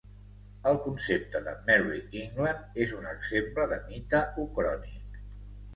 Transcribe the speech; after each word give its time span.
El 0.69 0.77
concepte 0.85 1.41
de 1.49 1.53
Merry 1.67 1.99
England 2.23 2.81
és 2.87 2.95
un 3.03 3.07
exemple 3.13 3.69
de 3.75 3.79
mite 3.93 4.25
ucrònic. 4.49 5.27